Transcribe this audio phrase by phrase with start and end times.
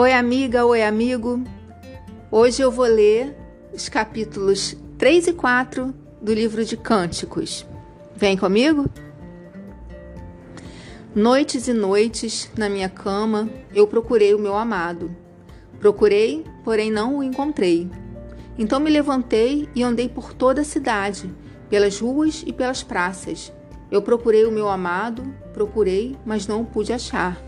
[0.00, 1.42] Oi, amiga, oi, amigo.
[2.30, 3.36] Hoje eu vou ler
[3.74, 5.92] os capítulos 3 e 4
[6.22, 7.66] do livro de Cânticos.
[8.14, 8.88] Vem comigo?
[11.12, 15.10] Noites e noites, na minha cama, eu procurei o meu amado.
[15.80, 17.90] Procurei, porém não o encontrei.
[18.56, 21.28] Então me levantei e andei por toda a cidade,
[21.68, 23.52] pelas ruas e pelas praças.
[23.90, 27.47] Eu procurei o meu amado, procurei, mas não o pude achar.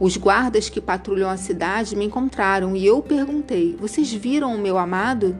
[0.00, 4.78] Os guardas que patrulham a cidade me encontraram e eu perguntei: Vocês viram o meu
[4.78, 5.36] amado?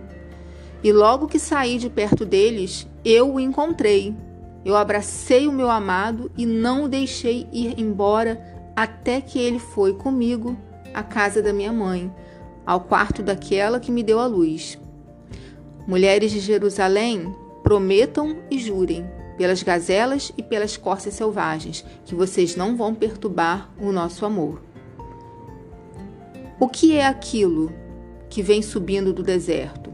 [0.82, 4.14] E logo que saí de perto deles, eu o encontrei.
[4.64, 8.40] Eu abracei o meu amado e não o deixei ir embora
[8.76, 10.56] até que ele foi comigo
[10.94, 12.12] à casa da minha mãe,
[12.64, 14.78] ao quarto daquela que me deu a luz.
[15.86, 17.34] Mulheres de Jerusalém,
[17.64, 19.04] prometam e jurem
[19.36, 24.62] pelas gazelas e pelas corças selvagens, que vocês não vão perturbar o nosso amor.
[26.60, 27.72] O que é aquilo
[28.28, 29.92] que vem subindo do deserto?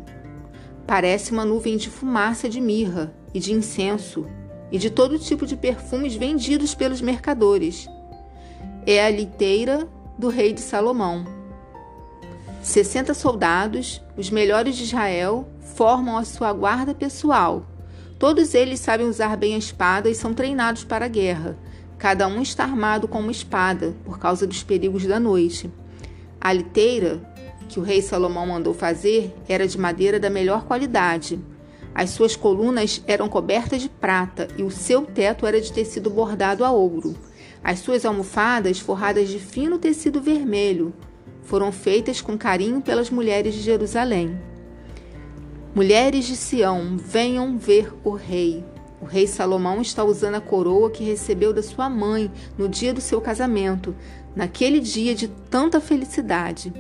[0.87, 4.27] Parece uma nuvem de fumaça de mirra e de incenso
[4.71, 7.89] e de todo tipo de perfumes vendidos pelos mercadores.
[8.87, 11.25] É a liteira do rei de Salomão.
[12.63, 17.65] 60 soldados, os melhores de Israel, formam a sua guarda pessoal
[18.19, 21.57] Todos eles sabem usar bem a espada e são treinados para a guerra.
[21.97, 25.71] Cada um está armado com uma espada, por causa dos perigos da noite.
[26.41, 27.21] A liteira
[27.69, 31.39] que o rei Salomão mandou fazer era de madeira da melhor qualidade.
[31.95, 36.65] As suas colunas eram cobertas de prata e o seu teto era de tecido bordado
[36.65, 37.15] a ouro.
[37.63, 40.93] As suas almofadas, forradas de fino tecido vermelho,
[41.43, 44.39] foram feitas com carinho pelas mulheres de Jerusalém.
[45.79, 48.65] Mulheres de Sião, venham ver o rei.
[49.01, 53.01] O rei Salomão está usando a coroa que recebeu da sua mãe no dia do
[53.01, 53.95] seu casamento,
[54.35, 56.73] naquele dia de tanta felicidade.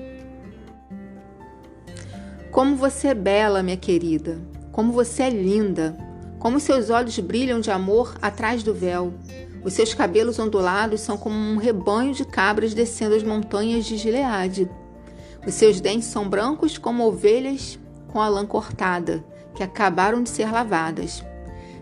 [2.50, 4.40] Como você é bela, minha querida.
[4.72, 5.96] Como você é linda.
[6.40, 9.14] Como seus olhos brilham de amor atrás do véu.
[9.62, 14.68] Os seus cabelos ondulados são como um rebanho de cabras descendo as montanhas de Gileade.
[15.46, 19.24] Os seus dentes são brancos como ovelhas com a lã cortada,
[19.54, 21.24] que acabaram de ser lavadas.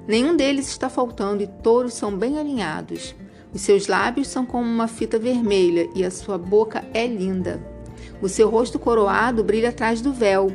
[0.06, 3.14] Nenhum deles está faltando e todos são bem alinhados.
[3.52, 7.60] Os seus lábios são como uma fita vermelha e a sua boca é linda.
[8.20, 10.48] O seu rosto coroado brilha atrás do véu.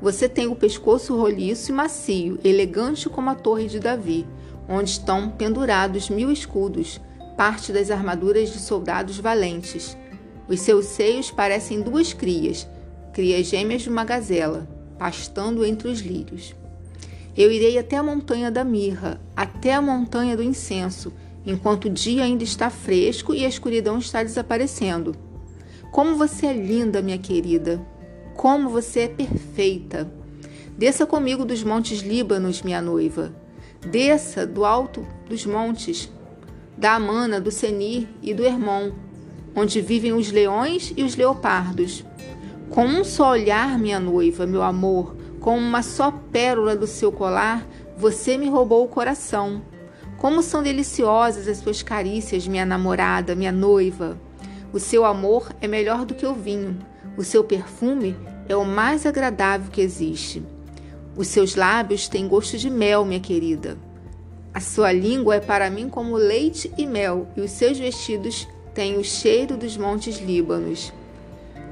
[0.00, 4.26] Você tem o pescoço roliço e macio, elegante como a torre de Davi,
[4.68, 7.00] onde estão pendurados mil escudos,
[7.36, 9.96] parte das armaduras de soldados valentes.
[10.48, 12.68] Os seus seios parecem duas crias,
[13.12, 16.54] crias gêmeas de uma gazela pastando entre os lírios.
[17.36, 21.12] Eu irei até a montanha da mirra, até a montanha do incenso,
[21.46, 25.14] enquanto o dia ainda está fresco e a escuridão está desaparecendo.
[25.92, 27.80] Como você é linda, minha querida!
[28.34, 30.10] Como você é perfeita!
[30.76, 33.32] Desça comigo dos montes Líbanos, minha noiva.
[33.80, 36.10] Desça do alto dos montes,
[36.76, 38.92] da Amana, do Senir e do Hermon,
[39.54, 42.04] onde vivem os leões e os leopardos.
[42.70, 47.66] Com um só olhar, minha noiva, meu amor, com uma só pérola do seu colar,
[47.96, 49.62] você me roubou o coração.
[50.18, 54.18] Como são deliciosas as suas carícias, minha namorada, minha noiva.
[54.72, 56.78] O seu amor é melhor do que o vinho.
[57.16, 58.14] O seu perfume
[58.48, 60.42] é o mais agradável que existe.
[61.16, 63.78] Os seus lábios têm gosto de mel, minha querida.
[64.52, 68.98] A sua língua é para mim como leite e mel, e os seus vestidos têm
[68.98, 70.92] o cheiro dos montes Líbanos.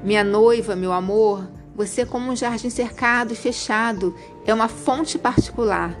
[0.03, 4.15] Minha noiva, meu amor, você é como um jardim cercado e fechado,
[4.45, 5.97] é uma fonte particular.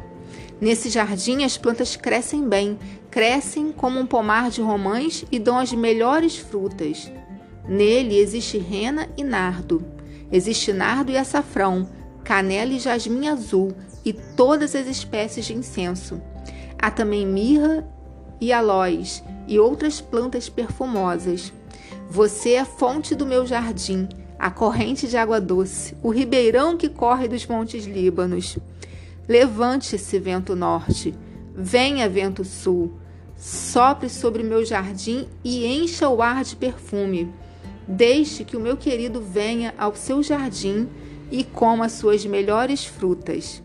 [0.59, 2.79] Nesse jardim as plantas crescem bem,
[3.11, 7.11] crescem como um pomar de romãs e dão as melhores frutas.
[7.67, 9.83] Nele existe rena e nardo.
[10.31, 11.87] Existe nardo e açafrão,
[12.23, 16.21] canela e jasmim azul e todas as espécies de incenso.
[16.79, 17.87] Há também mirra
[18.39, 21.53] e aloés e outras plantas perfumosas.
[22.09, 24.07] Você é a fonte do meu jardim,
[24.39, 28.57] a corrente de água doce, o ribeirão que corre dos montes Líbanos.
[29.27, 31.13] Levante-se, vento norte,
[31.53, 32.93] venha, vento sul,
[33.35, 37.29] sopre sobre meu jardim e encha o ar de perfume.
[37.85, 40.87] Deixe que o meu querido venha ao seu jardim
[41.29, 43.61] e coma suas melhores frutas.